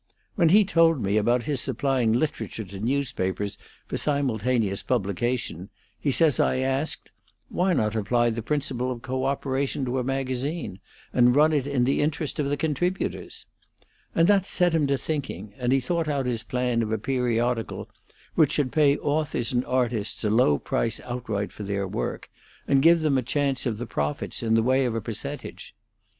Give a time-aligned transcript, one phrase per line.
[0.33, 6.39] When he told me about his supplying literature to newspapers for simultaneous publication, he says
[6.39, 7.11] I asked:
[7.49, 10.79] 'Why not apply the principle of co operation to a magazine,
[11.13, 13.45] and run it in the interest of the contributors?'
[14.15, 17.87] and that set him to thinking, and he thought out his plan of a periodical
[18.33, 22.27] which should pay authors and artists a low price outright for their work
[22.67, 25.75] and give them a chance of the profits in the way of a percentage.